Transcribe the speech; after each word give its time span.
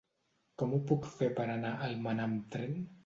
Com 0.61 0.71
ho 0.71 0.79
puc 0.91 1.05
fer 1.17 1.29
per 1.41 1.45
anar 1.59 1.75
a 1.75 1.91
Almenar 1.91 2.27
amb 2.29 2.49
tren? 2.57 2.75